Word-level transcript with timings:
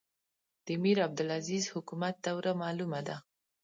د 0.65 0.67
میرعبدالعزیز 0.83 1.63
حکومت 1.73 2.15
دوره 2.25 2.51
معلومه 2.61 2.99
ده. 3.07 3.15